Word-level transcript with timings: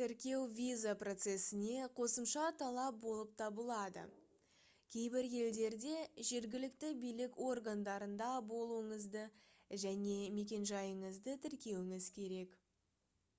тіркеу 0.00 0.36
виза 0.58 0.92
процесіне 1.00 1.88
қосымша 1.98 2.44
талап 2.62 3.00
болып 3.02 3.32
табылады 3.42 4.04
кейбір 4.94 5.28
елдерде 5.40 5.98
жергілікті 6.30 6.92
билік 7.02 7.36
органдарында 7.48 8.28
болуыңызды 8.52 9.26
және 9.88 10.16
мекенжайыңызды 10.38 11.36
тіркеуіңіз 11.44 12.08
керек 12.20 12.56